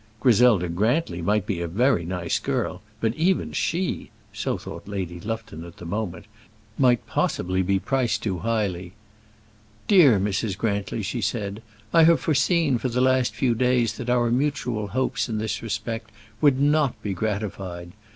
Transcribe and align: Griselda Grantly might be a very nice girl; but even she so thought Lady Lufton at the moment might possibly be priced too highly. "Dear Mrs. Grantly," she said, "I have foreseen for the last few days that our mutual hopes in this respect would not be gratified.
Griselda 0.19 0.67
Grantly 0.67 1.21
might 1.21 1.45
be 1.45 1.61
a 1.61 1.67
very 1.67 2.05
nice 2.07 2.39
girl; 2.39 2.81
but 2.99 3.13
even 3.13 3.53
she 3.53 4.09
so 4.33 4.57
thought 4.57 4.87
Lady 4.87 5.19
Lufton 5.19 5.63
at 5.63 5.77
the 5.77 5.85
moment 5.85 6.25
might 6.75 7.05
possibly 7.05 7.61
be 7.61 7.77
priced 7.77 8.23
too 8.23 8.39
highly. 8.39 8.93
"Dear 9.87 10.19
Mrs. 10.19 10.57
Grantly," 10.57 11.03
she 11.03 11.21
said, 11.21 11.61
"I 11.93 12.01
have 12.05 12.19
foreseen 12.19 12.79
for 12.79 12.89
the 12.89 12.99
last 12.99 13.35
few 13.35 13.53
days 13.53 13.93
that 13.97 14.09
our 14.09 14.31
mutual 14.31 14.87
hopes 14.87 15.29
in 15.29 15.37
this 15.37 15.61
respect 15.61 16.09
would 16.41 16.59
not 16.59 16.99
be 17.03 17.13
gratified. 17.13 17.91